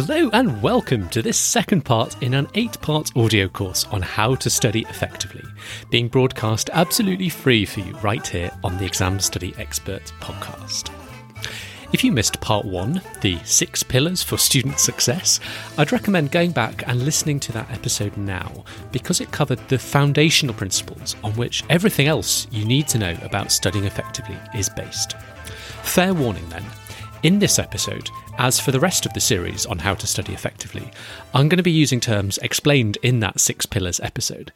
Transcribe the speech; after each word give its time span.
Hello 0.00 0.30
and 0.32 0.62
welcome 0.62 1.08
to 1.08 1.22
this 1.22 1.36
second 1.36 1.84
part 1.84 2.22
in 2.22 2.34
an 2.34 2.46
eight 2.54 2.80
part 2.80 3.10
audio 3.16 3.48
course 3.48 3.84
on 3.86 4.00
how 4.00 4.36
to 4.36 4.48
study 4.48 4.86
effectively, 4.88 5.42
being 5.90 6.06
broadcast 6.06 6.70
absolutely 6.72 7.28
free 7.28 7.64
for 7.64 7.80
you 7.80 7.92
right 7.96 8.24
here 8.24 8.48
on 8.62 8.78
the 8.78 8.86
Exam 8.86 9.18
Study 9.18 9.52
Expert 9.58 10.12
podcast. 10.20 10.92
If 11.92 12.04
you 12.04 12.12
missed 12.12 12.40
part 12.40 12.64
one, 12.64 13.02
the 13.22 13.40
six 13.42 13.82
pillars 13.82 14.22
for 14.22 14.38
student 14.38 14.78
success, 14.78 15.40
I'd 15.76 15.90
recommend 15.90 16.30
going 16.30 16.52
back 16.52 16.86
and 16.86 17.04
listening 17.04 17.40
to 17.40 17.52
that 17.54 17.68
episode 17.72 18.16
now 18.16 18.62
because 18.92 19.20
it 19.20 19.32
covered 19.32 19.58
the 19.66 19.80
foundational 19.80 20.54
principles 20.54 21.16
on 21.24 21.32
which 21.32 21.64
everything 21.70 22.06
else 22.06 22.46
you 22.52 22.64
need 22.64 22.86
to 22.86 22.98
know 22.98 23.16
about 23.22 23.50
studying 23.50 23.84
effectively 23.84 24.38
is 24.54 24.68
based. 24.68 25.16
Fair 25.82 26.14
warning 26.14 26.48
then, 26.50 26.64
in 27.22 27.38
this 27.38 27.58
episode, 27.58 28.10
as 28.38 28.60
for 28.60 28.70
the 28.70 28.80
rest 28.80 29.04
of 29.04 29.12
the 29.12 29.20
series 29.20 29.66
on 29.66 29.78
how 29.78 29.94
to 29.94 30.06
study 30.06 30.32
effectively, 30.32 30.90
I'm 31.34 31.48
going 31.48 31.58
to 31.58 31.62
be 31.62 31.70
using 31.70 32.00
terms 32.00 32.38
explained 32.38 32.98
in 33.02 33.20
that 33.20 33.40
Six 33.40 33.66
Pillars 33.66 33.98
episode. 34.00 34.52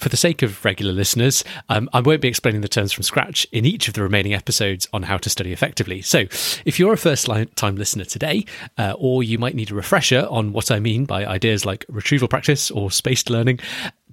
For 0.00 0.08
the 0.08 0.16
sake 0.16 0.42
of 0.42 0.64
regular 0.64 0.92
listeners, 0.92 1.44
um, 1.68 1.88
I 1.92 2.00
won't 2.00 2.22
be 2.22 2.28
explaining 2.28 2.62
the 2.62 2.68
terms 2.68 2.92
from 2.92 3.02
scratch 3.02 3.46
in 3.52 3.64
each 3.64 3.86
of 3.86 3.94
the 3.94 4.02
remaining 4.02 4.34
episodes 4.34 4.88
on 4.92 5.04
how 5.04 5.18
to 5.18 5.30
study 5.30 5.52
effectively. 5.52 6.00
So, 6.02 6.20
if 6.64 6.78
you're 6.78 6.94
a 6.94 6.98
first 6.98 7.26
time 7.54 7.76
listener 7.76 8.04
today, 8.04 8.46
uh, 8.78 8.94
or 8.96 9.22
you 9.22 9.38
might 9.38 9.54
need 9.54 9.70
a 9.70 9.74
refresher 9.74 10.26
on 10.30 10.52
what 10.52 10.70
I 10.70 10.80
mean 10.80 11.04
by 11.04 11.26
ideas 11.26 11.66
like 11.66 11.84
retrieval 11.88 12.28
practice 12.28 12.70
or 12.70 12.90
spaced 12.90 13.28
learning, 13.28 13.60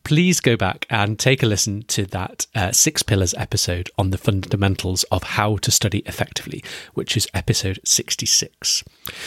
please 0.08 0.40
go 0.40 0.56
back 0.56 0.86
and 0.90 1.20
take 1.20 1.44
a 1.44 1.46
listen 1.46 1.84
to 1.84 2.06
that 2.06 2.48
uh, 2.56 2.72
Six 2.72 3.04
Pillars 3.04 3.34
episode 3.38 3.90
on 3.98 4.12
the 4.12 4.18
fundamentals 4.18 5.04
of 5.12 5.22
how 5.22 5.58
to 5.58 5.70
study 5.70 6.00
effectively, 6.06 6.64
which 6.94 7.18
is 7.18 7.28
episode 7.34 7.78
66. 7.84 8.86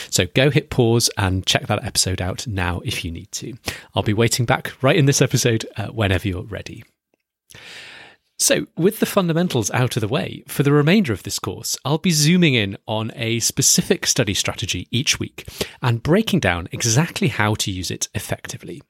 So 0.08 0.24
go 0.34 0.48
hit 0.48 0.70
pause 0.70 1.10
and 1.18 1.44
check 1.44 1.66
that 1.66 1.84
episode 1.84 2.22
out 2.22 2.46
now 2.46 2.80
if 2.82 3.04
you 3.04 3.10
need 3.10 3.30
to. 3.32 3.52
I'll 3.94 4.02
be 4.02 4.14
waiting 4.14 4.46
back 4.46 4.72
right 4.82 4.96
in 4.96 5.04
this 5.04 5.20
episode 5.20 5.66
uh, 5.76 5.88
whenever 5.88 6.26
you're 6.26 6.44
ready. 6.44 6.82
So, 8.38 8.66
with 8.74 9.00
the 9.00 9.06
fundamentals 9.06 9.70
out 9.72 9.98
of 9.98 10.00
the 10.00 10.08
way, 10.08 10.44
for 10.48 10.62
the 10.62 10.72
remainder 10.72 11.12
of 11.12 11.24
this 11.24 11.38
course, 11.38 11.76
I'll 11.84 11.98
be 11.98 12.10
zooming 12.10 12.54
in 12.54 12.78
on 12.88 13.12
a 13.14 13.40
specific 13.40 14.06
study 14.06 14.32
strategy 14.32 14.88
each 14.90 15.20
week 15.20 15.46
and 15.82 16.02
breaking 16.02 16.40
down 16.40 16.68
exactly 16.72 17.28
how 17.28 17.54
to 17.56 17.70
use 17.70 17.90
it 17.90 18.08
effectively. 18.14 18.80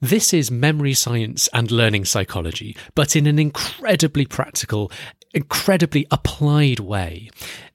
This 0.00 0.34
is 0.34 0.50
memory 0.50 0.94
science 0.94 1.48
and 1.52 1.70
learning 1.70 2.04
psychology, 2.04 2.76
but 2.94 3.16
in 3.16 3.26
an 3.26 3.38
incredibly 3.38 4.26
practical, 4.26 4.90
incredibly 5.32 6.06
applied 6.10 6.80
way. 6.80 7.30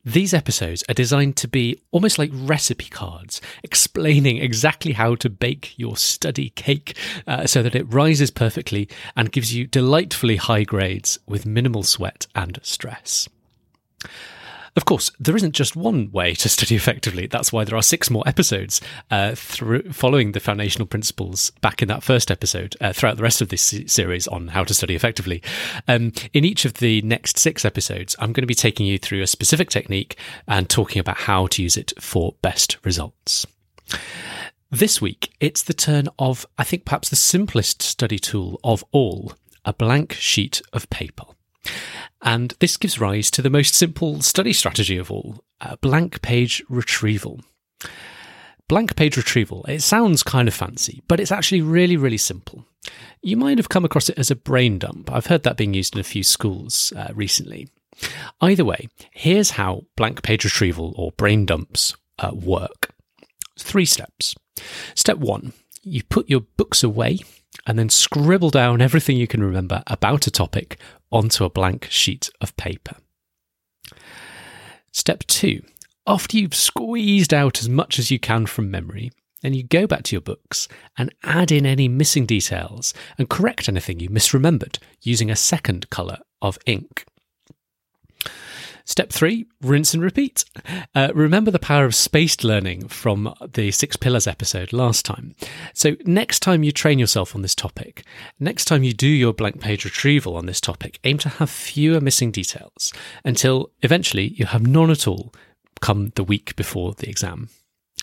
These 0.05 0.33
episodes 0.33 0.83
are 0.89 0.93
designed 0.93 1.35
to 1.37 1.47
be 1.47 1.81
almost 1.91 2.17
like 2.17 2.31
recipe 2.33 2.85
cards, 2.85 3.41
explaining 3.63 4.37
exactly 4.37 4.93
how 4.93 5.15
to 5.15 5.29
bake 5.29 5.77
your 5.77 5.97
study 5.97 6.51
cake 6.51 6.97
uh, 7.27 7.45
so 7.45 7.61
that 7.61 7.75
it 7.75 7.91
rises 7.93 8.31
perfectly 8.31 8.89
and 9.15 9.31
gives 9.31 9.53
you 9.53 9.67
delightfully 9.67 10.37
high 10.37 10.63
grades 10.63 11.19
with 11.27 11.45
minimal 11.45 11.83
sweat 11.83 12.27
and 12.33 12.59
stress. 12.63 13.27
Of 14.75 14.85
course, 14.85 15.11
there 15.19 15.35
isn't 15.35 15.53
just 15.53 15.75
one 15.75 16.11
way 16.11 16.33
to 16.35 16.49
study 16.49 16.75
effectively. 16.75 17.27
That's 17.27 17.51
why 17.51 17.63
there 17.63 17.77
are 17.77 17.81
six 17.81 18.09
more 18.09 18.23
episodes 18.27 18.81
uh, 19.09 19.33
through, 19.35 19.91
following 19.91 20.31
the 20.31 20.39
foundational 20.39 20.87
principles 20.87 21.51
back 21.61 21.81
in 21.81 21.87
that 21.87 22.03
first 22.03 22.31
episode 22.31 22.75
uh, 22.81 22.93
throughout 22.93 23.17
the 23.17 23.23
rest 23.23 23.41
of 23.41 23.49
this 23.49 23.73
series 23.87 24.27
on 24.27 24.49
how 24.49 24.63
to 24.63 24.73
study 24.73 24.95
effectively. 24.95 25.41
Um, 25.87 26.13
in 26.33 26.45
each 26.45 26.65
of 26.65 26.75
the 26.75 27.01
next 27.01 27.37
six 27.37 27.65
episodes, 27.65 28.15
I'm 28.19 28.33
going 28.33 28.43
to 28.43 28.47
be 28.47 28.55
taking 28.55 28.85
you 28.85 28.97
through 28.97 29.21
a 29.21 29.27
specific 29.27 29.69
technique 29.69 30.17
and 30.47 30.69
talking 30.69 30.99
about 30.99 31.17
how 31.17 31.47
to 31.47 31.63
use 31.63 31.77
it 31.77 31.93
for 31.99 32.35
best 32.41 32.77
results. 32.83 33.45
This 34.71 35.01
week, 35.01 35.33
it's 35.39 35.63
the 35.63 35.73
turn 35.73 36.09
of, 36.19 36.45
I 36.57 36.63
think, 36.63 36.85
perhaps 36.85 37.09
the 37.09 37.15
simplest 37.15 37.81
study 37.81 38.19
tool 38.19 38.59
of 38.63 38.83
all 38.91 39.33
a 39.65 39.73
blank 39.73 40.13
sheet 40.13 40.61
of 40.73 40.89
paper. 40.89 41.25
And 42.21 42.53
this 42.59 42.77
gives 42.77 42.99
rise 42.99 43.31
to 43.31 43.41
the 43.41 43.49
most 43.49 43.75
simple 43.75 44.21
study 44.21 44.53
strategy 44.53 44.97
of 44.97 45.11
all 45.11 45.43
blank 45.81 46.21
page 46.21 46.63
retrieval. 46.69 47.41
Blank 48.67 48.95
page 48.95 49.17
retrieval, 49.17 49.65
it 49.65 49.81
sounds 49.81 50.21
kind 50.21 50.47
of 50.47 50.53
fancy, 50.53 51.01
but 51.07 51.19
it's 51.19 51.31
actually 51.31 51.61
really, 51.61 51.97
really 51.97 52.17
simple. 52.17 52.65
You 53.21 53.35
might 53.35 53.57
have 53.57 53.69
come 53.69 53.83
across 53.83 54.09
it 54.09 54.19
as 54.19 54.29
a 54.29 54.35
brain 54.35 54.77
dump. 54.77 55.11
I've 55.11 55.25
heard 55.25 55.43
that 55.43 55.57
being 55.57 55.73
used 55.73 55.95
in 55.95 55.99
a 55.99 56.03
few 56.03 56.23
schools 56.23 56.93
uh, 56.95 57.11
recently. 57.15 57.67
Either 58.39 58.63
way, 58.63 58.87
here's 59.11 59.51
how 59.51 59.85
blank 59.97 60.21
page 60.21 60.43
retrieval 60.43 60.93
or 60.95 61.11
brain 61.13 61.45
dumps 61.45 61.95
uh, 62.19 62.31
work. 62.33 62.93
Three 63.57 63.85
steps. 63.85 64.35
Step 64.93 65.17
one, 65.17 65.53
you 65.81 66.03
put 66.03 66.29
your 66.29 66.41
books 66.55 66.83
away 66.83 67.19
and 67.65 67.77
then 67.77 67.89
scribble 67.89 68.51
down 68.51 68.81
everything 68.81 69.17
you 69.17 69.27
can 69.27 69.43
remember 69.43 69.83
about 69.87 70.27
a 70.27 70.31
topic 70.31 70.79
onto 71.11 71.43
a 71.43 71.49
blank 71.49 71.87
sheet 71.89 72.29
of 72.41 72.55
paper. 72.57 72.95
Step 74.91 75.23
two 75.27 75.61
after 76.09 76.37
you've 76.37 76.55
squeezed 76.55 77.35
out 77.35 77.59
as 77.59 77.69
much 77.69 77.99
as 77.99 78.09
you 78.09 78.17
can 78.17 78.47
from 78.47 78.71
memory, 78.71 79.11
then 79.43 79.53
you 79.53 79.61
go 79.61 79.85
back 79.85 80.01
to 80.03 80.15
your 80.15 80.21
books 80.21 80.67
and 80.97 81.13
add 81.23 81.51
in 81.51 81.67
any 81.67 81.87
missing 81.87 82.25
details 82.25 82.95
and 83.19 83.29
correct 83.29 83.69
anything 83.69 83.99
you 83.99 84.09
misremembered 84.09 84.79
using 85.03 85.29
a 85.29 85.35
second 85.35 85.87
colour 85.91 86.17
of 86.41 86.57
ink. 86.65 87.05
Step 88.89 89.11
three, 89.11 89.45
rinse 89.61 89.93
and 89.93 90.01
repeat. 90.01 90.43
Uh, 90.95 91.09
remember 91.13 91.51
the 91.51 91.59
power 91.59 91.85
of 91.85 91.93
spaced 91.93 92.43
learning 92.43 92.87
from 92.87 93.31
the 93.53 93.69
Six 93.69 93.95
Pillars 93.95 94.25
episode 94.25 94.73
last 94.73 95.05
time. 95.05 95.35
So, 95.75 95.95
next 96.05 96.39
time 96.39 96.63
you 96.63 96.71
train 96.71 96.97
yourself 96.97 97.35
on 97.35 97.43
this 97.43 97.53
topic, 97.53 98.03
next 98.39 98.65
time 98.65 98.81
you 98.81 98.93
do 98.93 99.07
your 99.07 99.31
blank 99.31 99.61
page 99.61 99.85
retrieval 99.85 100.35
on 100.35 100.47
this 100.47 100.59
topic, 100.59 100.99
aim 101.03 101.19
to 101.19 101.29
have 101.29 101.51
fewer 101.51 102.01
missing 102.01 102.31
details 102.31 102.91
until 103.23 103.69
eventually 103.83 104.29
you 104.29 104.47
have 104.47 104.65
none 104.65 104.89
at 104.89 105.07
all 105.07 105.31
come 105.81 106.11
the 106.15 106.23
week 106.23 106.55
before 106.55 106.93
the 106.93 107.07
exam, 107.07 107.49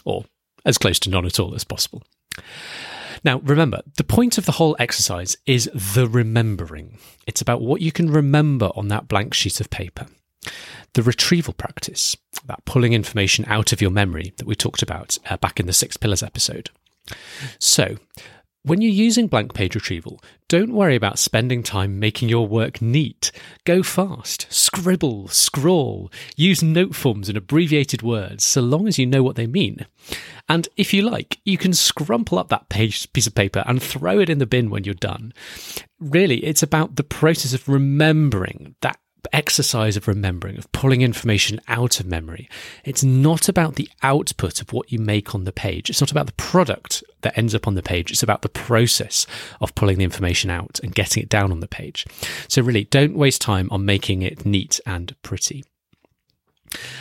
or 0.05 0.27
as 0.65 0.79
close 0.79 1.01
to 1.01 1.11
none 1.11 1.27
at 1.27 1.41
all 1.41 1.53
as 1.57 1.65
possible. 1.65 2.05
Now, 3.25 3.41
remember, 3.41 3.83
the 3.97 4.05
point 4.05 4.39
of 4.39 4.47
the 4.47 4.53
whole 4.53 4.77
exercise 4.79 5.37
is 5.47 5.69
the 5.75 6.07
remembering. 6.07 6.99
It's 7.27 7.41
about 7.41 7.61
what 7.61 7.81
you 7.81 7.91
can 7.91 8.09
remember 8.09 8.71
on 8.77 8.87
that 8.87 9.09
blank 9.09 9.35
sheet 9.35 9.61
of 9.61 9.69
paper 9.69 10.07
the 10.95 11.03
retrieval 11.03 11.55
practice, 11.55 12.17
that 12.47 12.65
pulling 12.65 12.93
information 12.93 13.45
out 13.49 13.73
of 13.73 13.81
your 13.81 13.91
memory 13.91 14.33
that 14.39 14.47
we 14.47 14.55
talked 14.55 14.83
about 14.83 15.19
uh, 15.29 15.37
back 15.37 15.61
in 15.61 15.67
the 15.67 15.73
Six 15.73 15.97
Pillars 15.97 16.23
episode. 16.23 16.71
So, 17.59 17.97
when 18.67 18.81
you're 18.81 18.91
using 18.91 19.29
blank 19.29 19.55
page 19.55 19.77
retrieval, 19.77 20.21
don't 20.49 20.73
worry 20.73 20.97
about 20.97 21.21
spending 21.21 21.63
time 21.63 22.01
making 22.01 22.29
your 22.29 22.49
work 22.49 22.83
neat. 22.83 23.31
Go 23.65 23.85
fast, 23.85 24.49
scribble, 24.51 25.29
scrawl, 25.29 26.11
use 26.35 26.65
note 26.65 26.97
forms 26.97 27.29
and 27.29 27.39
abbreviated 27.39 28.03
words 28.03 28.43
so 28.43 28.61
long 28.61 28.89
as 28.89 28.99
you 28.99 29.07
know 29.07 29.23
what 29.23 29.37
they 29.37 29.47
mean. 29.47 29.87
And 30.49 30.69
if 30.77 30.93
you 30.93 31.03
like, 31.03 31.39
you 31.45 31.57
can 31.57 31.71
scrumple 31.71 32.39
up 32.39 32.49
that 32.49 32.69
page, 32.69 33.13
piece 33.13 33.29
of 33.29 33.37
paper 33.37 33.63
and 33.67 33.81
throw 33.81 34.19
it 34.19 34.29
in 34.29 34.39
the 34.39 34.47
bin 34.47 34.69
when 34.69 34.83
you're 34.83 34.95
done. 34.95 35.33
Really, 36.01 36.45
it's 36.45 36.63
about 36.63 36.97
the 36.97 37.05
process 37.05 37.55
of 37.55 37.69
remembering 37.69 38.75
that 38.81 38.99
exercise 39.33 39.97
of 39.97 40.09
remembering, 40.09 40.59
of 40.59 40.71
pulling 40.73 41.03
information 41.03 41.61
out 41.69 42.01
of 42.01 42.07
memory. 42.07 42.49
It's 42.85 43.05
not 43.05 43.49
about 43.49 43.77
the 43.77 43.89
output 44.03 44.61
of 44.61 44.73
what 44.73 44.93
you 44.93 44.99
make 44.99 45.35
on 45.35 45.45
the 45.45 45.53
page. 45.53 45.91
It's 45.91 46.01
not 46.01 46.11
about 46.11 46.27
the 46.27 46.33
product 46.33 47.03
that 47.23 47.37
ends 47.37 47.55
up 47.55 47.67
on 47.67 47.75
the 47.75 47.83
page. 47.83 48.11
It's 48.11 48.23
about 48.23 48.43
the 48.43 48.49
process 48.49 49.27
of 49.61 49.75
pulling 49.75 49.99
the 49.99 50.05
information 50.05 50.51
out 50.51 50.81
and 50.83 50.95
getting 50.95 51.23
it 51.23 51.29
down 51.29 51.53
on 51.53 51.61
the 51.61 51.69
page. 51.69 52.07
So, 52.49 52.63
really, 52.63 52.85
don't 52.85 53.17
waste 53.17 53.41
time 53.41 53.69
on 53.71 53.85
making 53.85 54.23
it 54.23 54.47
neat 54.47 54.81
and 54.87 55.15
pretty. 55.23 55.65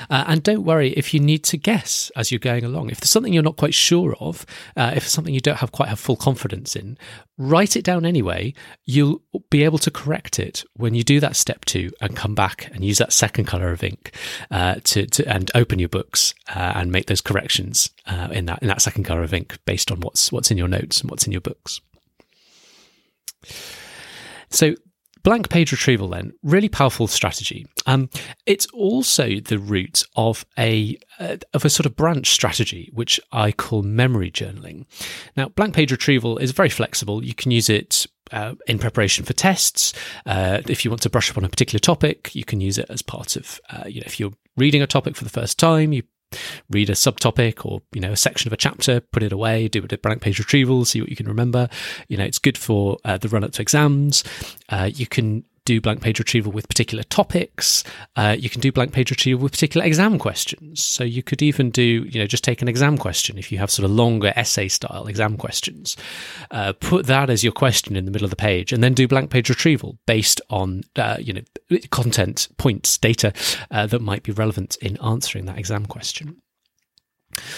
Uh, 0.09 0.25
and 0.27 0.43
don't 0.43 0.63
worry 0.63 0.91
if 0.91 1.13
you 1.13 1.19
need 1.19 1.43
to 1.45 1.57
guess 1.57 2.11
as 2.15 2.31
you're 2.31 2.39
going 2.39 2.63
along. 2.63 2.89
If 2.89 2.99
there's 2.99 3.09
something 3.09 3.33
you're 3.33 3.43
not 3.43 3.57
quite 3.57 3.73
sure 3.73 4.15
of, 4.19 4.45
uh, 4.75 4.93
if 4.95 5.03
it's 5.03 5.13
something 5.13 5.33
you 5.33 5.39
don't 5.39 5.57
have 5.57 5.71
quite 5.71 5.89
have 5.89 5.99
full 5.99 6.15
confidence 6.15 6.75
in, 6.75 6.97
write 7.37 7.75
it 7.75 7.83
down 7.83 8.05
anyway. 8.05 8.53
You'll 8.85 9.21
be 9.49 9.63
able 9.63 9.79
to 9.79 9.91
correct 9.91 10.39
it 10.39 10.63
when 10.75 10.93
you 10.93 11.03
do 11.03 11.19
that 11.19 11.35
step 11.35 11.65
two 11.65 11.91
and 12.01 12.15
come 12.15 12.35
back 12.35 12.69
and 12.73 12.83
use 12.83 12.97
that 12.99 13.13
second 13.13 13.45
color 13.45 13.71
of 13.71 13.83
ink 13.83 14.15
uh, 14.51 14.75
to, 14.85 15.05
to 15.05 15.27
and 15.27 15.51
open 15.55 15.79
your 15.79 15.89
books 15.89 16.33
uh, 16.49 16.73
and 16.75 16.91
make 16.91 17.07
those 17.07 17.21
corrections 17.21 17.89
uh, 18.05 18.29
in 18.31 18.45
that 18.45 18.61
in 18.61 18.67
that 18.67 18.81
second 18.81 19.03
color 19.03 19.23
of 19.23 19.33
ink 19.33 19.57
based 19.65 19.91
on 19.91 19.99
what's 20.01 20.31
what's 20.31 20.51
in 20.51 20.57
your 20.57 20.67
notes 20.67 21.01
and 21.01 21.09
what's 21.09 21.25
in 21.25 21.31
your 21.31 21.41
books. 21.41 21.81
So 24.49 24.75
blank 25.25 25.49
page 25.49 25.71
retrieval 25.71 26.07
then 26.07 26.31
really 26.43 26.69
powerful 26.69 27.07
strategy. 27.07 27.65
Um, 27.87 28.09
it's 28.45 28.67
also 28.67 29.39
the 29.39 29.57
root 29.57 30.03
of 30.15 30.45
a 30.57 30.97
uh, 31.19 31.37
of 31.53 31.65
a 31.65 31.69
sort 31.69 31.87
of 31.87 31.95
branch 31.95 32.29
strategy 32.29 32.91
which 32.93 33.19
i 33.31 33.51
call 33.51 33.81
memory 33.81 34.31
journaling. 34.31 34.85
Now 35.35 35.49
blank 35.49 35.73
page 35.73 35.91
retrieval 35.91 36.37
is 36.37 36.51
very 36.51 36.69
flexible. 36.69 37.25
You 37.25 37.33
can 37.33 37.51
use 37.51 37.69
it 37.69 38.05
uh, 38.31 38.53
in 38.67 38.77
preparation 38.77 39.25
for 39.25 39.33
tests. 39.33 39.93
Uh, 40.25 40.61
if 40.67 40.85
you 40.85 40.91
want 40.91 41.01
to 41.01 41.09
brush 41.09 41.29
up 41.31 41.37
on 41.37 41.43
a 41.43 41.49
particular 41.49 41.79
topic 41.79 42.33
you 42.35 42.45
can 42.45 42.61
use 42.61 42.77
it 42.77 42.85
as 42.89 43.01
part 43.01 43.35
of 43.35 43.59
uh, 43.71 43.83
you 43.87 43.99
know 44.01 44.05
if 44.05 44.19
you're 44.19 44.33
reading 44.57 44.83
a 44.83 44.87
topic 44.87 45.15
for 45.15 45.23
the 45.23 45.29
first 45.29 45.57
time 45.57 45.91
you 45.91 46.03
read 46.69 46.89
a 46.89 46.93
subtopic 46.93 47.65
or 47.65 47.81
you 47.93 48.01
know 48.01 48.11
a 48.11 48.17
section 48.17 48.49
of 48.49 48.53
a 48.53 48.57
chapter 48.57 48.99
put 48.99 49.23
it 49.23 49.31
away 49.31 49.67
do 49.67 49.85
a 49.89 49.97
blank 49.97 50.21
page 50.21 50.39
retrieval 50.39 50.83
see 50.85 51.01
what 51.01 51.09
you 51.09 51.15
can 51.15 51.27
remember. 51.27 51.69
You 52.07 52.17
know 52.17 52.25
it's 52.25 52.39
good 52.39 52.57
for 52.57 52.97
uh, 53.05 53.17
the 53.17 53.29
run 53.29 53.43
up 53.43 53.51
to 53.53 53.61
exams. 53.61 54.23
Uh, 54.69 54.89
you 54.93 55.07
can 55.07 55.45
do 55.65 55.81
blank 55.81 56.01
page 56.01 56.19
retrieval 56.19 56.51
with 56.51 56.67
particular 56.67 57.03
topics. 57.03 57.83
Uh, 58.15 58.35
you 58.37 58.49
can 58.49 58.61
do 58.61 58.71
blank 58.71 58.93
page 58.93 59.09
retrieval 59.09 59.43
with 59.43 59.51
particular 59.51 59.85
exam 59.85 60.17
questions. 60.17 60.83
So 60.83 61.03
you 61.03 61.23
could 61.23 61.41
even 61.41 61.71
do, 61.71 61.83
you 61.83 62.19
know, 62.19 62.27
just 62.27 62.43
take 62.43 62.61
an 62.61 62.67
exam 62.67 62.97
question 62.97 63.37
if 63.37 63.51
you 63.51 63.57
have 63.57 63.71
sort 63.71 63.85
of 63.85 63.91
longer 63.91 64.31
essay 64.35 64.67
style 64.67 65.07
exam 65.07 65.37
questions. 65.37 65.97
Uh, 66.51 66.73
put 66.73 67.07
that 67.07 67.29
as 67.29 67.43
your 67.43 67.53
question 67.53 67.95
in 67.95 68.05
the 68.05 68.11
middle 68.11 68.25
of 68.25 68.29
the 68.29 68.35
page, 68.35 68.71
and 68.71 68.83
then 68.83 68.93
do 68.93 69.07
blank 69.07 69.29
page 69.31 69.49
retrieval 69.49 69.97
based 70.05 70.39
on, 70.49 70.83
uh, 70.95 71.17
you 71.19 71.33
know, 71.33 71.79
content, 71.89 72.47
points, 72.57 72.97
data 72.97 73.33
uh, 73.71 73.87
that 73.87 74.01
might 74.01 74.23
be 74.23 74.31
relevant 74.31 74.77
in 74.77 74.97
answering 74.97 75.45
that 75.45 75.57
exam 75.57 75.85
question. 75.85 76.41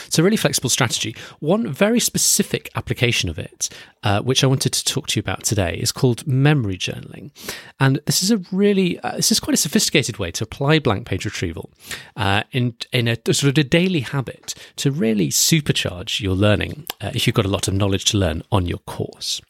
It's 0.08 0.18
a 0.18 0.24
really 0.24 0.38
flexible 0.38 0.70
strategy. 0.70 1.16
One 1.40 1.72
very 1.72 2.00
specific 2.00 2.70
application 2.76 3.30
of 3.30 3.38
it, 3.38 3.70
uh, 4.04 4.22
which 4.22 4.44
I 4.44 4.48
wanted 4.48 4.74
to 4.74 4.84
talk 4.84 5.08
to 5.08 5.20
you 5.20 5.22
about 5.22 5.44
today, 5.44 5.76
is 5.76 5.92
called 5.92 6.26
memory 6.26 6.78
journaling. 6.78 7.32
And 7.80 8.00
this 8.06 8.24
is 8.24 8.32
a 8.32 8.38
really, 8.52 9.00
uh, 9.00 9.18
this 9.18 9.32
is 9.32 9.40
quite 9.40 9.54
a 9.54 9.58
sophisticated 9.58 10.18
way 10.18 10.32
to 10.32 10.44
apply 10.44 10.80
blank 10.80 11.06
page 11.06 11.26
retrieval 11.26 11.72
uh, 12.16 12.44
in, 12.52 12.76
in 12.92 13.08
a 13.08 13.16
sort 13.26 13.44
of 13.44 13.58
a 13.58 13.64
daily 13.64 14.02
habit 14.02 14.56
to 14.78 14.92
really 14.92 15.30
supercharge 15.30 16.20
your 16.20 16.36
learning 16.36 16.86
uh, 17.02 17.12
if 17.14 17.28
you've 17.28 17.36
got 17.36 17.46
a 17.46 17.50
lot 17.50 17.68
of 17.68 17.74
knowledge 17.74 18.06
to 18.06 18.18
learn 18.18 18.44
on 18.52 18.66
your 18.66 18.80
course. 18.80 19.42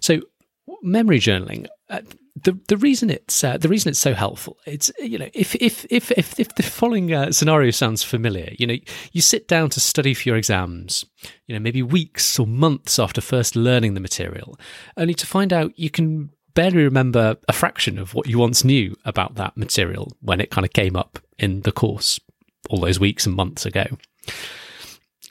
So, 0.00 0.20
memory 0.82 1.18
journaling 1.18 1.66
uh, 1.88 2.00
the 2.34 2.58
the 2.68 2.76
reason 2.76 3.10
it's 3.10 3.44
uh, 3.44 3.58
the 3.58 3.68
reason 3.68 3.90
it's 3.90 3.98
so 3.98 4.14
helpful 4.14 4.56
it's 4.66 4.90
you 4.98 5.18
know 5.18 5.28
if 5.34 5.54
if 5.56 5.84
if 5.90 6.10
if, 6.12 6.38
if 6.40 6.54
the 6.54 6.62
following 6.62 7.12
uh, 7.12 7.30
scenario 7.30 7.70
sounds 7.70 8.02
familiar 8.02 8.48
you 8.58 8.66
know 8.66 8.76
you 9.12 9.20
sit 9.20 9.46
down 9.48 9.68
to 9.68 9.80
study 9.80 10.14
for 10.14 10.28
your 10.28 10.36
exams 10.36 11.04
you 11.46 11.54
know 11.54 11.60
maybe 11.60 11.82
weeks 11.82 12.38
or 12.38 12.46
months 12.46 12.98
after 12.98 13.20
first 13.20 13.54
learning 13.54 13.94
the 13.94 14.00
material 14.00 14.58
only 14.96 15.14
to 15.14 15.26
find 15.26 15.52
out 15.52 15.78
you 15.78 15.90
can 15.90 16.30
barely 16.54 16.82
remember 16.82 17.36
a 17.48 17.52
fraction 17.52 17.98
of 17.98 18.14
what 18.14 18.26
you 18.26 18.38
once 18.38 18.64
knew 18.64 18.94
about 19.04 19.34
that 19.34 19.56
material 19.56 20.10
when 20.20 20.40
it 20.40 20.50
kind 20.50 20.64
of 20.64 20.72
came 20.72 20.96
up 20.96 21.18
in 21.38 21.60
the 21.62 21.72
course 21.72 22.18
all 22.70 22.80
those 22.80 23.00
weeks 23.00 23.26
and 23.26 23.34
months 23.34 23.66
ago 23.66 23.84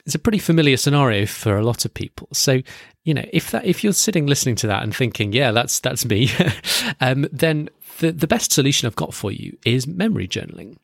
it's 0.04 0.14
a 0.14 0.18
pretty 0.18 0.38
familiar 0.38 0.76
scenario 0.76 1.26
for 1.26 1.56
a 1.56 1.64
lot 1.64 1.84
of 1.84 1.94
people. 1.94 2.28
So, 2.32 2.60
you 3.04 3.14
know, 3.14 3.24
if 3.32 3.50
that 3.52 3.64
if 3.64 3.84
you're 3.84 3.92
sitting 3.92 4.26
listening 4.26 4.56
to 4.56 4.66
that 4.68 4.82
and 4.82 4.94
thinking, 4.94 5.32
yeah, 5.32 5.52
that's 5.52 5.80
that's 5.80 6.04
me, 6.04 6.30
um, 7.00 7.26
then 7.32 7.68
the 7.98 8.12
the 8.12 8.26
best 8.26 8.52
solution 8.52 8.86
I've 8.86 8.96
got 8.96 9.14
for 9.14 9.30
you 9.30 9.56
is 9.64 9.86
memory 9.86 10.28
journaling 10.28 10.76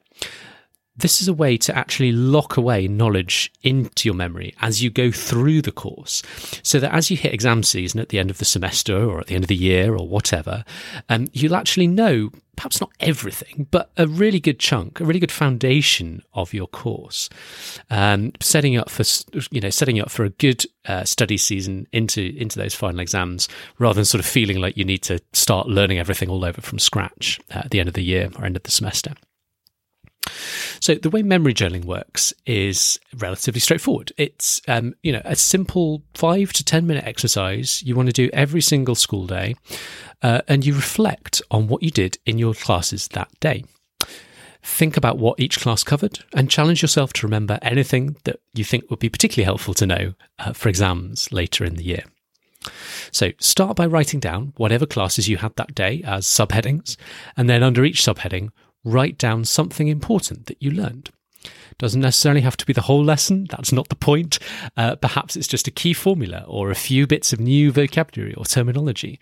this 0.98 1.20
is 1.22 1.28
a 1.28 1.32
way 1.32 1.56
to 1.56 1.76
actually 1.76 2.12
lock 2.12 2.56
away 2.56 2.88
knowledge 2.88 3.52
into 3.62 4.08
your 4.08 4.14
memory 4.14 4.54
as 4.60 4.82
you 4.82 4.90
go 4.90 5.10
through 5.10 5.62
the 5.62 5.72
course 5.72 6.22
so 6.62 6.78
that 6.80 6.92
as 6.92 7.10
you 7.10 7.16
hit 7.16 7.32
exam 7.32 7.62
season 7.62 8.00
at 8.00 8.08
the 8.08 8.18
end 8.18 8.30
of 8.30 8.38
the 8.38 8.44
semester 8.44 8.96
or 8.96 9.20
at 9.20 9.28
the 9.28 9.34
end 9.34 9.44
of 9.44 9.48
the 9.48 9.56
year 9.56 9.94
or 9.94 10.08
whatever, 10.08 10.64
um, 11.08 11.28
you'll 11.32 11.54
actually 11.54 11.86
know 11.86 12.30
perhaps 12.56 12.80
not 12.80 12.90
everything, 12.98 13.68
but 13.70 13.92
a 13.96 14.08
really 14.08 14.40
good 14.40 14.58
chunk, 14.58 14.98
a 14.98 15.04
really 15.04 15.20
good 15.20 15.30
foundation 15.30 16.20
of 16.34 16.52
your 16.52 16.66
course, 16.66 17.30
um, 17.88 18.32
setting 18.40 18.76
up 18.76 18.90
for 18.90 19.04
you 19.52 19.60
know 19.60 19.70
setting 19.70 20.00
up 20.00 20.10
for 20.10 20.24
a 20.24 20.30
good 20.30 20.64
uh, 20.86 21.04
study 21.04 21.36
season 21.36 21.86
into 21.92 22.34
into 22.36 22.58
those 22.58 22.74
final 22.74 22.98
exams, 22.98 23.48
rather 23.78 23.94
than 23.94 24.04
sort 24.04 24.18
of 24.18 24.26
feeling 24.26 24.60
like 24.60 24.76
you 24.76 24.84
need 24.84 25.02
to 25.02 25.20
start 25.32 25.68
learning 25.68 26.00
everything 26.00 26.28
all 26.28 26.44
over 26.44 26.60
from 26.60 26.80
scratch 26.80 27.38
at 27.50 27.70
the 27.70 27.78
end 27.78 27.88
of 27.88 27.94
the 27.94 28.02
year 28.02 28.28
or 28.36 28.44
end 28.44 28.56
of 28.56 28.64
the 28.64 28.72
semester. 28.72 29.14
So 30.80 30.94
the 30.94 31.10
way 31.10 31.22
memory 31.22 31.54
journaling 31.54 31.84
works 31.84 32.32
is 32.46 32.98
relatively 33.16 33.60
straightforward. 33.60 34.12
It's 34.16 34.60
um, 34.68 34.94
you 35.02 35.12
know 35.12 35.22
a 35.24 35.36
simple 35.36 36.02
five 36.14 36.52
to 36.54 36.64
ten 36.64 36.86
minute 36.86 37.04
exercise 37.04 37.82
you 37.82 37.96
want 37.96 38.08
to 38.08 38.12
do 38.12 38.30
every 38.32 38.60
single 38.60 38.94
school 38.94 39.26
day, 39.26 39.56
uh, 40.22 40.42
and 40.48 40.64
you 40.64 40.74
reflect 40.74 41.42
on 41.50 41.68
what 41.68 41.82
you 41.82 41.90
did 41.90 42.18
in 42.26 42.38
your 42.38 42.54
classes 42.54 43.08
that 43.08 43.28
day. 43.40 43.64
Think 44.62 44.96
about 44.96 45.18
what 45.18 45.40
each 45.40 45.60
class 45.60 45.82
covered 45.82 46.24
and 46.34 46.50
challenge 46.50 46.82
yourself 46.82 47.12
to 47.14 47.26
remember 47.26 47.58
anything 47.62 48.16
that 48.24 48.40
you 48.54 48.64
think 48.64 48.90
would 48.90 48.98
be 48.98 49.08
particularly 49.08 49.44
helpful 49.44 49.72
to 49.74 49.86
know 49.86 50.14
uh, 50.38 50.52
for 50.52 50.68
exams 50.68 51.32
later 51.32 51.64
in 51.64 51.76
the 51.76 51.84
year. 51.84 52.04
So 53.12 53.32
start 53.38 53.76
by 53.76 53.86
writing 53.86 54.20
down 54.20 54.52
whatever 54.56 54.84
classes 54.84 55.28
you 55.28 55.38
had 55.38 55.54
that 55.56 55.74
day 55.74 56.02
as 56.04 56.26
subheadings, 56.26 56.96
and 57.36 57.48
then 57.48 57.62
under 57.62 57.84
each 57.84 58.02
subheading, 58.02 58.50
write 58.84 59.18
down 59.18 59.44
something 59.44 59.88
important 59.88 60.46
that 60.46 60.62
you 60.62 60.70
learned. 60.70 61.10
Doesn't 61.78 62.00
necessarily 62.00 62.40
have 62.40 62.56
to 62.56 62.66
be 62.66 62.72
the 62.72 62.82
whole 62.82 63.04
lesson, 63.04 63.46
that's 63.48 63.72
not 63.72 63.88
the 63.88 63.94
point. 63.94 64.38
Uh, 64.76 64.96
perhaps 64.96 65.36
it's 65.36 65.46
just 65.46 65.68
a 65.68 65.72
key 65.72 65.92
formula 65.92 66.44
or 66.48 66.70
a 66.70 66.74
few 66.74 67.06
bits 67.06 67.32
of 67.32 67.38
new 67.38 67.70
vocabulary 67.70 68.34
or 68.34 68.44
terminology, 68.44 69.20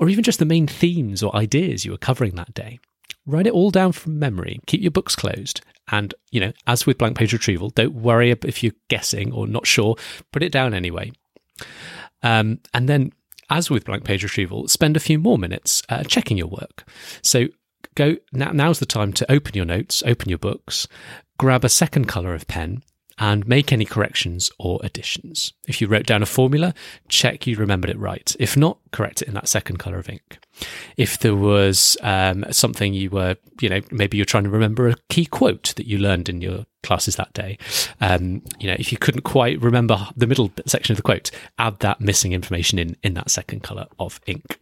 or 0.00 0.08
even 0.08 0.24
just 0.24 0.38
the 0.38 0.46
main 0.46 0.66
themes 0.66 1.22
or 1.22 1.36
ideas 1.36 1.84
you 1.84 1.90
were 1.90 1.98
covering 1.98 2.34
that 2.36 2.54
day. 2.54 2.78
Write 3.26 3.46
it 3.46 3.52
all 3.52 3.70
down 3.70 3.92
from 3.92 4.18
memory, 4.18 4.60
keep 4.66 4.80
your 4.80 4.90
books 4.90 5.14
closed, 5.14 5.60
and, 5.90 6.14
you 6.30 6.40
know, 6.40 6.52
as 6.66 6.86
with 6.86 6.96
blank 6.96 7.18
page 7.18 7.34
retrieval, 7.34 7.68
don't 7.70 7.94
worry 7.94 8.30
if 8.30 8.62
you're 8.62 8.72
guessing 8.88 9.32
or 9.32 9.46
not 9.46 9.66
sure, 9.66 9.96
put 10.32 10.42
it 10.42 10.52
down 10.52 10.72
anyway. 10.72 11.12
Um, 12.22 12.60
and 12.72 12.88
then 12.88 13.12
as 13.50 13.70
with 13.70 13.84
blank 13.84 14.04
page 14.04 14.22
retrieval, 14.22 14.68
spend 14.68 14.96
a 14.96 15.00
few 15.00 15.18
more 15.18 15.38
minutes 15.38 15.82
uh, 15.88 16.04
checking 16.04 16.38
your 16.38 16.48
work. 16.48 16.84
So 17.22 17.48
go 17.98 18.16
now, 18.32 18.52
now's 18.52 18.78
the 18.78 18.86
time 18.86 19.12
to 19.14 19.30
open 19.30 19.54
your 19.54 19.64
notes, 19.64 20.02
open 20.06 20.28
your 20.28 20.38
books, 20.38 20.86
grab 21.38 21.64
a 21.64 21.68
second 21.68 22.06
color 22.06 22.32
of 22.32 22.46
pen 22.46 22.82
and 23.20 23.48
make 23.48 23.72
any 23.72 23.84
corrections 23.84 24.50
or 24.58 24.78
additions. 24.84 25.52
If 25.66 25.80
you 25.80 25.88
wrote 25.88 26.06
down 26.06 26.22
a 26.22 26.26
formula, 26.26 26.72
check 27.08 27.48
you 27.48 27.56
remembered 27.56 27.90
it 27.90 27.98
right. 27.98 28.34
If 28.38 28.56
not, 28.56 28.78
correct 28.92 29.22
it 29.22 29.28
in 29.28 29.34
that 29.34 29.48
second 29.48 29.78
color 29.78 29.98
of 29.98 30.08
ink. 30.08 30.38
If 30.96 31.18
there 31.18 31.34
was 31.34 31.96
um, 32.02 32.44
something 32.52 32.94
you 32.94 33.10
were, 33.10 33.36
you 33.60 33.68
know, 33.68 33.80
maybe 33.90 34.16
you're 34.16 34.24
trying 34.24 34.44
to 34.44 34.50
remember 34.50 34.88
a 34.88 34.94
key 35.08 35.26
quote 35.26 35.74
that 35.76 35.86
you 35.86 35.98
learned 35.98 36.28
in 36.28 36.40
your 36.40 36.64
classes 36.84 37.16
that 37.16 37.32
day. 37.32 37.58
Um, 38.00 38.42
you 38.60 38.68
know, 38.68 38.76
if 38.78 38.92
you 38.92 38.98
couldn't 38.98 39.22
quite 39.22 39.60
remember 39.60 40.06
the 40.16 40.28
middle 40.28 40.52
section 40.66 40.92
of 40.92 40.96
the 40.96 41.02
quote, 41.02 41.32
add 41.58 41.80
that 41.80 42.00
missing 42.00 42.32
information 42.32 42.78
in 42.78 42.96
in 43.02 43.14
that 43.14 43.30
second 43.30 43.64
color 43.64 43.86
of 43.98 44.20
ink. 44.26 44.58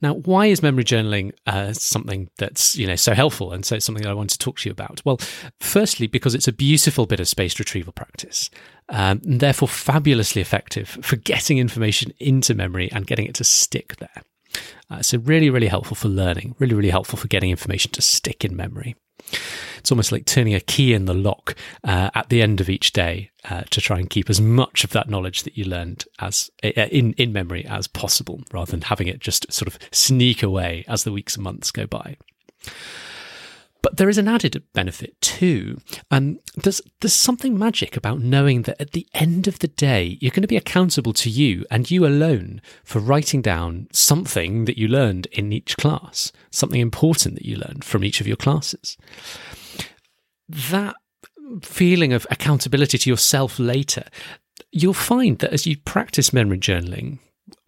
Now, 0.00 0.14
why 0.14 0.46
is 0.46 0.62
memory 0.62 0.84
journaling 0.84 1.32
uh, 1.46 1.72
something 1.72 2.30
that's 2.38 2.76
you 2.76 2.86
know 2.86 2.96
so 2.96 3.14
helpful 3.14 3.52
and 3.52 3.64
so 3.64 3.78
something 3.78 4.02
that 4.02 4.10
I 4.10 4.14
want 4.14 4.30
to 4.30 4.38
talk 4.38 4.58
to 4.60 4.68
you 4.68 4.72
about? 4.72 5.02
Well, 5.04 5.18
firstly, 5.60 6.06
because 6.06 6.34
it's 6.34 6.48
a 6.48 6.52
beautiful 6.52 7.06
bit 7.06 7.20
of 7.20 7.28
spaced 7.28 7.58
retrieval 7.58 7.92
practice, 7.92 8.50
um, 8.88 9.20
and 9.24 9.40
therefore 9.40 9.68
fabulously 9.68 10.40
effective 10.42 10.88
for 11.02 11.16
getting 11.16 11.58
information 11.58 12.12
into 12.18 12.54
memory 12.54 12.90
and 12.92 13.06
getting 13.06 13.26
it 13.26 13.34
to 13.36 13.44
stick 13.44 13.96
there. 13.96 14.22
Uh, 14.90 15.02
so 15.02 15.18
really, 15.18 15.50
really 15.50 15.68
helpful 15.68 15.94
for 15.94 16.08
learning. 16.08 16.54
Really, 16.58 16.74
really 16.74 16.90
helpful 16.90 17.18
for 17.18 17.28
getting 17.28 17.50
information 17.50 17.92
to 17.92 18.02
stick 18.02 18.44
in 18.44 18.56
memory. 18.56 18.96
It's 19.78 19.90
almost 19.90 20.12
like 20.12 20.26
turning 20.26 20.54
a 20.54 20.60
key 20.60 20.92
in 20.92 21.04
the 21.04 21.14
lock 21.14 21.54
uh, 21.84 22.10
at 22.14 22.28
the 22.28 22.42
end 22.42 22.60
of 22.60 22.68
each 22.68 22.92
day 22.92 23.30
uh, 23.48 23.62
to 23.70 23.80
try 23.80 23.98
and 23.98 24.10
keep 24.10 24.28
as 24.28 24.40
much 24.40 24.84
of 24.84 24.90
that 24.90 25.08
knowledge 25.08 25.44
that 25.44 25.56
you 25.56 25.64
learned 25.64 26.04
as 26.18 26.50
in 26.62 27.12
in 27.14 27.32
memory 27.32 27.64
as 27.66 27.86
possible, 27.86 28.42
rather 28.52 28.70
than 28.70 28.82
having 28.82 29.06
it 29.06 29.20
just 29.20 29.50
sort 29.52 29.68
of 29.68 29.78
sneak 29.92 30.42
away 30.42 30.84
as 30.88 31.04
the 31.04 31.12
weeks 31.12 31.36
and 31.36 31.44
months 31.44 31.70
go 31.70 31.86
by. 31.86 32.16
But 33.82 33.96
there 33.96 34.08
is 34.08 34.18
an 34.18 34.28
added 34.28 34.62
benefit 34.72 35.20
too. 35.20 35.78
Um, 36.10 36.40
there's 36.56 36.80
there's 37.00 37.14
something 37.14 37.58
magic 37.58 37.96
about 37.96 38.20
knowing 38.20 38.62
that 38.62 38.80
at 38.80 38.90
the 38.90 39.06
end 39.14 39.46
of 39.46 39.60
the 39.60 39.68
day, 39.68 40.18
you're 40.20 40.32
going 40.32 40.42
to 40.42 40.48
be 40.48 40.56
accountable 40.56 41.12
to 41.14 41.30
you 41.30 41.64
and 41.70 41.90
you 41.90 42.04
alone 42.06 42.60
for 42.84 42.98
writing 42.98 43.40
down 43.40 43.88
something 43.92 44.64
that 44.64 44.78
you 44.78 44.88
learned 44.88 45.26
in 45.26 45.52
each 45.52 45.76
class, 45.76 46.32
something 46.50 46.80
important 46.80 47.36
that 47.36 47.46
you 47.46 47.56
learned 47.56 47.84
from 47.84 48.02
each 48.02 48.20
of 48.20 48.26
your 48.26 48.36
classes. 48.36 48.96
That 50.48 50.96
feeling 51.62 52.12
of 52.12 52.26
accountability 52.30 52.98
to 52.98 53.10
yourself 53.10 53.58
later, 53.58 54.04
you'll 54.72 54.92
find 54.94 55.38
that 55.38 55.52
as 55.52 55.66
you 55.66 55.76
practice 55.78 56.32
memory 56.32 56.58
journaling, 56.58 57.18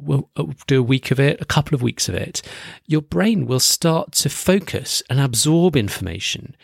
we'll 0.00 0.28
uh, 0.37 0.44
do 0.66 0.80
a 0.80 0.82
week 0.82 1.10
of 1.10 1.20
it, 1.20 1.40
a 1.40 1.44
couple 1.44 1.75
of 1.75 1.82
weeks 1.82 2.08
of 2.08 2.14
it, 2.14 2.42
your 2.87 3.02
brain 3.02 3.46
will 3.46 3.60
start 3.60 4.12
to 4.12 4.28
focus 4.28 5.02
and 5.10 5.20
absorb 5.20 5.76
information 5.76 6.56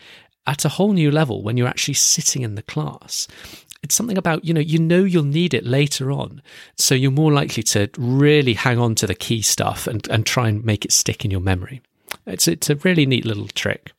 at 0.45 0.65
a 0.65 0.69
whole 0.69 0.93
new 0.93 1.11
level 1.11 1.43
when 1.43 1.57
you're 1.57 1.67
actually 1.67 1.93
sitting 1.93 2.41
in 2.41 2.55
the 2.55 2.61
class. 2.61 3.27
It's 3.83 3.95
something 3.95 4.17
about, 4.17 4.43
you 4.45 4.53
know, 4.53 4.61
you 4.61 4.79
know 4.79 5.03
you'll 5.03 5.23
need 5.23 5.53
it 5.53 5.65
later 5.65 6.11
on. 6.11 6.41
So 6.75 6.95
you're 6.95 7.11
more 7.11 7.31
likely 7.31 7.63
to 7.63 7.89
really 7.97 8.53
hang 8.53 8.79
on 8.79 8.95
to 8.95 9.07
the 9.07 9.15
key 9.15 9.41
stuff 9.41 9.87
and, 9.87 10.07
and 10.09 10.25
try 10.25 10.47
and 10.47 10.65
make 10.65 10.83
it 10.83 10.91
stick 10.91 11.23
in 11.23 11.31
your 11.31 11.41
memory. 11.41 11.81
It's, 12.25 12.47
it's 12.47 12.69
a 12.69 12.75
really 12.75 13.05
neat 13.05 13.25
little 13.25 13.47
trick. 13.47 13.91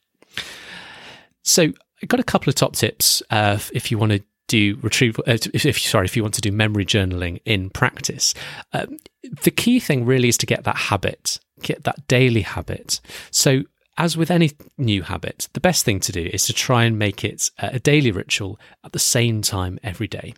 So 1.42 1.72
I've 2.02 2.08
got 2.08 2.20
a 2.20 2.24
couple 2.24 2.50
of 2.50 2.54
top 2.54 2.74
tips 2.74 3.22
uh, 3.30 3.58
if 3.72 3.90
you 3.90 3.98
want 3.98 4.12
to 4.12 4.22
do 4.48 4.78
retrieval. 4.82 5.22
Uh, 5.26 5.38
if, 5.54 5.78
sorry, 5.78 6.06
if 6.06 6.16
you 6.16 6.22
want 6.22 6.34
to 6.34 6.40
do 6.40 6.50
memory 6.50 6.84
journaling 6.84 7.40
in 7.44 7.70
practice, 7.70 8.34
um, 8.72 8.96
the 9.42 9.50
key 9.50 9.78
thing 9.78 10.04
really 10.04 10.28
is 10.28 10.38
to 10.38 10.46
get 10.46 10.64
that 10.64 10.76
habit, 10.76 11.38
get 11.62 11.84
that 11.84 12.08
daily 12.08 12.42
habit. 12.42 13.00
So. 13.30 13.62
As 14.00 14.16
with 14.16 14.30
any 14.30 14.52
new 14.76 15.02
habit, 15.02 15.48
the 15.54 15.60
best 15.60 15.84
thing 15.84 15.98
to 15.98 16.12
do 16.12 16.30
is 16.32 16.46
to 16.46 16.52
try 16.52 16.84
and 16.84 17.00
make 17.00 17.24
it 17.24 17.50
a 17.58 17.80
daily 17.80 18.12
ritual 18.12 18.56
at 18.84 18.92
the 18.92 19.00
same 19.00 19.42
time 19.42 19.80
every 19.82 20.06
day. 20.06 20.34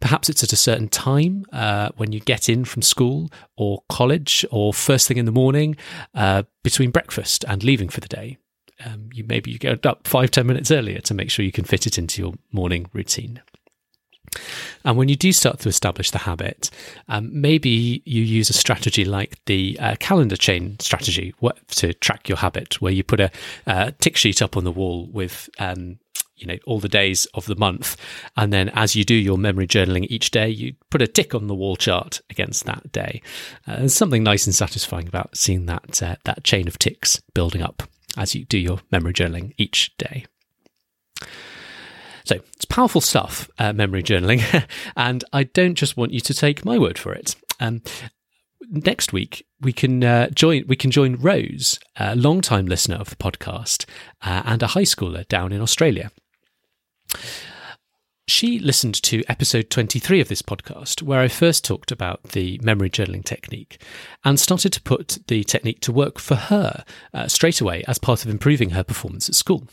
Perhaps 0.00 0.30
it's 0.30 0.42
at 0.42 0.54
a 0.54 0.56
certain 0.56 0.88
time 0.88 1.44
uh, 1.52 1.90
when 1.98 2.12
you 2.12 2.20
get 2.20 2.48
in 2.48 2.64
from 2.64 2.80
school 2.80 3.30
or 3.58 3.82
college 3.90 4.46
or 4.50 4.72
first 4.72 5.06
thing 5.06 5.18
in 5.18 5.26
the 5.26 5.32
morning 5.32 5.76
uh, 6.14 6.44
between 6.62 6.90
breakfast 6.90 7.44
and 7.46 7.62
leaving 7.62 7.90
for 7.90 8.00
the 8.00 8.08
day 8.08 8.38
um, 8.84 9.08
you 9.12 9.24
maybe 9.24 9.50
you 9.50 9.58
get 9.58 9.84
up 9.86 10.06
five 10.06 10.30
ten 10.30 10.46
minutes 10.46 10.70
earlier 10.70 11.00
to 11.00 11.14
make 11.14 11.30
sure 11.30 11.44
you 11.44 11.52
can 11.52 11.64
fit 11.64 11.86
it 11.86 11.98
into 11.98 12.22
your 12.22 12.34
morning 12.52 12.86
routine. 12.92 13.40
And 14.84 14.96
when 14.96 15.08
you 15.08 15.16
do 15.16 15.32
start 15.32 15.60
to 15.60 15.68
establish 15.68 16.10
the 16.10 16.18
habit, 16.18 16.70
um, 17.08 17.30
maybe 17.32 18.02
you 18.04 18.22
use 18.22 18.50
a 18.50 18.54
strategy 18.54 19.04
like 19.04 19.42
the 19.46 19.78
uh, 19.80 19.96
calendar 19.98 20.36
chain 20.36 20.78
strategy 20.80 21.34
to 21.68 21.94
track 21.94 22.28
your 22.28 22.38
habit, 22.38 22.80
where 22.80 22.92
you 22.92 23.04
put 23.04 23.20
a 23.20 23.30
uh, 23.66 23.92
tick 24.00 24.16
sheet 24.16 24.42
up 24.42 24.56
on 24.56 24.64
the 24.64 24.72
wall 24.72 25.06
with 25.12 25.48
um, 25.58 25.98
you 26.36 26.46
know 26.46 26.58
all 26.66 26.80
the 26.80 26.88
days 26.88 27.26
of 27.34 27.46
the 27.46 27.56
month, 27.56 27.96
and 28.36 28.52
then 28.52 28.68
as 28.70 28.96
you 28.96 29.04
do 29.04 29.14
your 29.14 29.38
memory 29.38 29.66
journaling 29.66 30.06
each 30.10 30.30
day, 30.30 30.48
you 30.48 30.74
put 30.90 31.02
a 31.02 31.06
tick 31.06 31.34
on 31.34 31.46
the 31.46 31.54
wall 31.54 31.76
chart 31.76 32.20
against 32.28 32.64
that 32.64 32.90
day. 32.92 33.22
Uh, 33.66 33.76
there's 33.76 33.94
something 33.94 34.22
nice 34.22 34.46
and 34.46 34.54
satisfying 34.54 35.06
about 35.06 35.36
seeing 35.36 35.66
that 35.66 36.02
uh, 36.02 36.16
that 36.24 36.44
chain 36.44 36.66
of 36.68 36.78
ticks 36.78 37.22
building 37.34 37.62
up 37.62 37.84
as 38.16 38.34
you 38.34 38.44
do 38.44 38.58
your 38.58 38.80
memory 38.90 39.12
journaling 39.12 39.54
each 39.56 39.96
day. 39.96 40.26
So 42.24 42.36
it's 42.54 42.64
powerful 42.64 43.00
stuff, 43.00 43.50
uh, 43.58 43.72
memory 43.72 44.02
journaling, 44.02 44.66
and 44.96 45.24
I 45.32 45.44
don't 45.44 45.74
just 45.74 45.96
want 45.96 46.12
you 46.12 46.20
to 46.20 46.34
take 46.34 46.64
my 46.64 46.78
word 46.78 46.98
for 46.98 47.12
it. 47.12 47.36
Um, 47.60 47.82
next 48.70 49.12
week 49.12 49.46
we 49.60 49.72
can 49.72 50.02
uh, 50.02 50.30
join 50.30 50.64
we 50.66 50.76
can 50.76 50.90
join 50.90 51.16
Rose, 51.16 51.78
a 51.96 52.16
long-time 52.16 52.66
listener 52.66 52.96
of 52.96 53.10
the 53.10 53.16
podcast, 53.16 53.84
uh, 54.22 54.42
and 54.44 54.62
a 54.62 54.68
high 54.68 54.82
schooler 54.82 55.28
down 55.28 55.52
in 55.52 55.60
Australia. 55.60 56.10
She 58.26 58.58
listened 58.58 59.02
to 59.02 59.22
episode 59.28 59.68
23 59.68 60.18
of 60.20 60.28
this 60.28 60.40
podcast, 60.40 61.02
where 61.02 61.20
I 61.20 61.28
first 61.28 61.62
talked 61.62 61.92
about 61.92 62.22
the 62.30 62.58
memory 62.62 62.88
journaling 62.88 63.22
technique 63.22 63.82
and 64.24 64.40
started 64.40 64.72
to 64.72 64.82
put 64.82 65.18
the 65.26 65.44
technique 65.44 65.80
to 65.80 65.92
work 65.92 66.18
for 66.18 66.34
her 66.34 66.84
uh, 67.12 67.28
straight 67.28 67.60
away 67.60 67.84
as 67.86 67.98
part 67.98 68.24
of 68.24 68.30
improving 68.30 68.70
her 68.70 68.82
performance 68.82 69.28
at 69.28 69.34
school. 69.34 69.68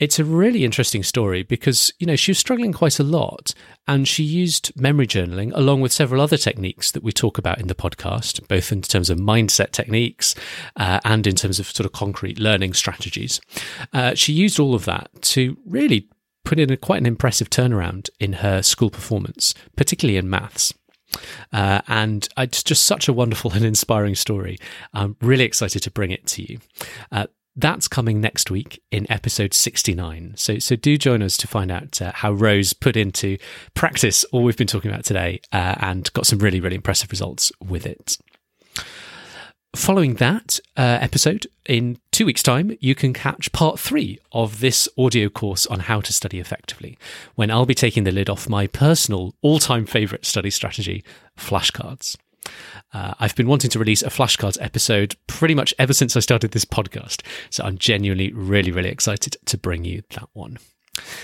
It's 0.00 0.18
a 0.18 0.24
really 0.24 0.64
interesting 0.64 1.04
story 1.04 1.44
because, 1.44 1.92
you 2.00 2.06
know, 2.06 2.16
she 2.16 2.32
was 2.32 2.38
struggling 2.38 2.72
quite 2.72 2.98
a 2.98 3.04
lot 3.04 3.54
and 3.86 4.08
she 4.08 4.24
used 4.24 4.72
memory 4.74 5.06
journaling 5.06 5.52
along 5.54 5.82
with 5.82 5.92
several 5.92 6.20
other 6.20 6.36
techniques 6.36 6.90
that 6.90 7.04
we 7.04 7.12
talk 7.12 7.38
about 7.38 7.60
in 7.60 7.68
the 7.68 7.76
podcast, 7.76 8.48
both 8.48 8.72
in 8.72 8.82
terms 8.82 9.08
of 9.08 9.18
mindset 9.18 9.70
techniques 9.70 10.34
uh, 10.74 10.98
and 11.04 11.28
in 11.28 11.36
terms 11.36 11.60
of 11.60 11.66
sort 11.66 11.86
of 11.86 11.92
concrete 11.92 12.40
learning 12.40 12.74
strategies. 12.74 13.40
Uh, 13.92 14.16
she 14.16 14.32
used 14.32 14.58
all 14.58 14.74
of 14.74 14.84
that 14.86 15.10
to 15.20 15.56
really 15.64 16.08
put 16.44 16.58
in 16.58 16.70
a, 16.70 16.76
quite 16.76 17.00
an 17.00 17.06
impressive 17.06 17.50
turnaround 17.50 18.10
in 18.18 18.34
her 18.34 18.62
school 18.62 18.90
performance, 18.90 19.54
particularly 19.76 20.16
in 20.16 20.28
maths. 20.28 20.74
Uh, 21.52 21.82
and 21.88 22.28
it's 22.38 22.62
just 22.62 22.84
such 22.84 23.08
a 23.08 23.12
wonderful 23.12 23.52
and 23.54 23.64
inspiring 23.64 24.14
story. 24.14 24.58
I'm 24.92 25.16
really 25.20 25.44
excited 25.44 25.82
to 25.82 25.90
bring 25.90 26.10
it 26.10 26.26
to 26.28 26.42
you. 26.42 26.60
Uh, 27.10 27.26
that's 27.54 27.86
coming 27.86 28.20
next 28.20 28.50
week 28.50 28.82
in 28.90 29.10
episode 29.10 29.52
69. 29.52 30.34
So, 30.36 30.58
so 30.58 30.74
do 30.74 30.96
join 30.96 31.22
us 31.22 31.36
to 31.36 31.46
find 31.46 31.70
out 31.70 32.00
uh, 32.00 32.12
how 32.14 32.32
Rose 32.32 32.72
put 32.72 32.96
into 32.96 33.36
practice 33.74 34.24
all 34.24 34.42
we've 34.42 34.56
been 34.56 34.66
talking 34.66 34.90
about 34.90 35.04
today 35.04 35.40
uh, 35.52 35.74
and 35.78 36.10
got 36.14 36.26
some 36.26 36.38
really, 36.38 36.60
really 36.60 36.76
impressive 36.76 37.10
results 37.10 37.52
with 37.60 37.84
it. 37.86 38.16
Following 39.74 40.14
that 40.16 40.60
uh, 40.76 40.98
episode, 41.00 41.46
in 41.66 41.98
two 42.10 42.26
weeks' 42.26 42.42
time, 42.42 42.76
you 42.80 42.94
can 42.94 43.14
catch 43.14 43.50
part 43.52 43.80
three 43.80 44.18
of 44.30 44.60
this 44.60 44.86
audio 44.98 45.30
course 45.30 45.66
on 45.66 45.80
how 45.80 46.02
to 46.02 46.12
study 46.12 46.38
effectively, 46.38 46.98
when 47.36 47.50
I'll 47.50 47.64
be 47.64 47.74
taking 47.74 48.04
the 48.04 48.12
lid 48.12 48.28
off 48.28 48.50
my 48.50 48.66
personal 48.66 49.34
all 49.40 49.58
time 49.58 49.86
favourite 49.86 50.26
study 50.26 50.50
strategy, 50.50 51.02
flashcards. 51.38 52.18
Uh, 52.92 53.14
I've 53.18 53.34
been 53.34 53.48
wanting 53.48 53.70
to 53.70 53.78
release 53.78 54.02
a 54.02 54.10
flashcards 54.10 54.58
episode 54.60 55.16
pretty 55.26 55.54
much 55.54 55.72
ever 55.78 55.94
since 55.94 56.16
I 56.18 56.20
started 56.20 56.50
this 56.50 56.66
podcast, 56.66 57.22
so 57.48 57.64
I'm 57.64 57.78
genuinely 57.78 58.30
really, 58.34 58.72
really 58.72 58.90
excited 58.90 59.38
to 59.46 59.56
bring 59.56 59.84
you 59.84 60.02
that 60.10 60.28
one. 60.34 60.58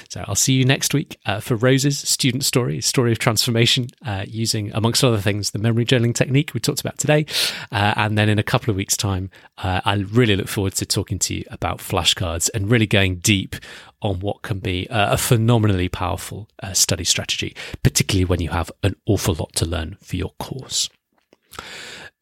So 0.08 0.24
I'll 0.26 0.34
see 0.34 0.54
you 0.54 0.64
next 0.64 0.94
week 0.94 1.18
uh, 1.26 1.40
for 1.40 1.54
Rose's 1.54 1.98
student 1.98 2.44
story, 2.44 2.80
story 2.80 3.12
of 3.12 3.18
transformation, 3.18 3.88
uh, 4.04 4.24
using, 4.26 4.72
amongst 4.72 5.04
other 5.04 5.18
things, 5.18 5.50
the 5.50 5.58
memory 5.58 5.84
journaling 5.84 6.14
technique 6.14 6.54
we 6.54 6.60
talked 6.60 6.80
about 6.80 6.98
today. 6.98 7.26
Uh, 7.70 7.92
and 7.96 8.16
then 8.16 8.28
in 8.28 8.38
a 8.38 8.42
couple 8.42 8.70
of 8.70 8.76
weeks' 8.76 8.96
time, 8.96 9.30
uh, 9.58 9.80
I 9.84 9.94
really 9.94 10.36
look 10.36 10.48
forward 10.48 10.74
to 10.74 10.86
talking 10.86 11.18
to 11.20 11.34
you 11.34 11.44
about 11.50 11.78
flashcards 11.78 12.48
and 12.54 12.70
really 12.70 12.86
going 12.86 13.16
deep 13.16 13.56
on 14.00 14.20
what 14.20 14.42
can 14.42 14.60
be 14.60 14.86
a 14.90 15.18
phenomenally 15.18 15.88
powerful 15.88 16.48
uh, 16.62 16.72
study 16.72 17.04
strategy, 17.04 17.54
particularly 17.82 18.24
when 18.24 18.40
you 18.40 18.50
have 18.50 18.70
an 18.82 18.94
awful 19.06 19.34
lot 19.34 19.52
to 19.54 19.66
learn 19.66 19.96
for 20.00 20.16
your 20.16 20.32
course. 20.38 20.88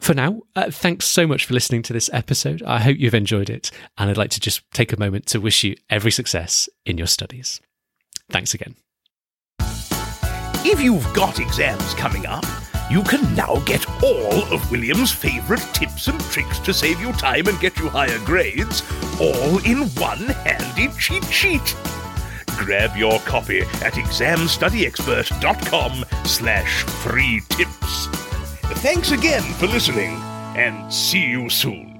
For 0.00 0.14
now, 0.14 0.42
uh, 0.54 0.70
thanks 0.70 1.06
so 1.06 1.26
much 1.26 1.46
for 1.46 1.54
listening 1.54 1.82
to 1.82 1.92
this 1.92 2.08
episode. 2.12 2.62
I 2.62 2.80
hope 2.80 2.98
you've 2.98 3.14
enjoyed 3.14 3.50
it, 3.50 3.70
and 3.98 4.08
I'd 4.10 4.16
like 4.16 4.30
to 4.30 4.40
just 4.40 4.62
take 4.72 4.92
a 4.92 4.98
moment 4.98 5.26
to 5.26 5.40
wish 5.40 5.62
you 5.64 5.76
every 5.90 6.10
success 6.10 6.68
in 6.84 6.98
your 6.98 7.06
studies. 7.06 7.60
Thanks 8.30 8.54
again. 8.54 8.74
If 10.68 10.80
you've 10.80 11.12
got 11.14 11.38
exams 11.40 11.94
coming 11.94 12.26
up, 12.26 12.44
you 12.90 13.02
can 13.04 13.34
now 13.34 13.56
get 13.66 13.88
all 14.02 14.42
of 14.52 14.70
William's 14.70 15.12
favourite 15.12 15.62
tips 15.72 16.08
and 16.08 16.20
tricks 16.20 16.58
to 16.60 16.74
save 16.74 17.00
you 17.00 17.12
time 17.12 17.48
and 17.48 17.58
get 17.60 17.78
you 17.78 17.88
higher 17.88 18.18
grades, 18.24 18.82
all 19.20 19.58
in 19.64 19.88
one 19.94 20.26
handy 20.44 20.88
cheat 20.98 21.24
sheet. 21.24 21.76
Grab 22.56 22.96
your 22.96 23.18
copy 23.20 23.60
at 23.60 23.94
examstudyexpert.com 23.94 26.04
slash 26.24 26.82
free 26.84 27.40
tips. 27.48 28.08
Thanks 28.86 29.10
again 29.10 29.42
for 29.54 29.66
listening, 29.66 30.14
and 30.54 30.94
see 30.94 31.26
you 31.26 31.50
soon. 31.50 31.95